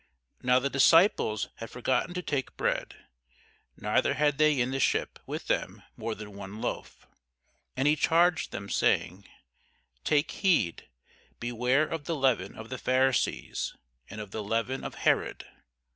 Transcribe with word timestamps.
Now 0.41 0.57
the 0.57 0.67
disciples 0.67 1.49
had 1.57 1.69
forgotten 1.69 2.15
to 2.15 2.23
take 2.23 2.57
bread, 2.57 2.95
neither 3.77 4.15
had 4.15 4.39
they 4.39 4.59
in 4.59 4.71
the 4.71 4.79
ship 4.79 5.19
with 5.27 5.45
them 5.45 5.83
more 5.95 6.15
than 6.15 6.33
one 6.33 6.59
loaf. 6.59 7.05
And 7.77 7.87
he 7.87 7.95
charged 7.95 8.51
them, 8.51 8.67
saying, 8.67 9.27
Take 10.03 10.31
heed, 10.31 10.89
beware 11.39 11.83
of 11.85 12.05
the 12.05 12.15
leaven 12.15 12.55
of 12.55 12.69
the 12.69 12.79
Pharisees, 12.79 13.75
and 14.09 14.19
of 14.19 14.31
the 14.31 14.41
leaven 14.43 14.83
of 14.83 14.95
Herod. 15.05 15.45